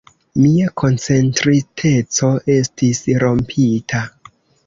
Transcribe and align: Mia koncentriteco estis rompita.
Mia 0.43 0.69
koncentriteco 0.83 2.31
estis 2.55 3.03
rompita. 3.25 4.05